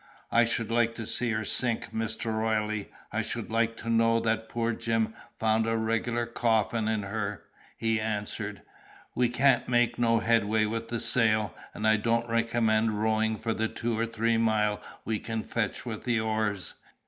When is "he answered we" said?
7.77-9.29